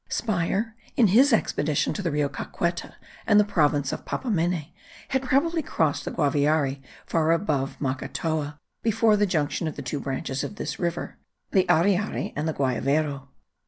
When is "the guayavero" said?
12.47-13.29